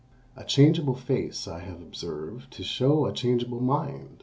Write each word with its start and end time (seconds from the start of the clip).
A 0.35 0.43
changeable 0.43 0.95
face 0.95 1.47
I 1.47 1.59
have 1.59 1.79
observed 1.79 2.49
to 2.53 2.63
show 2.63 3.05
a 3.05 3.13
changeable 3.13 3.61
mind. 3.61 4.17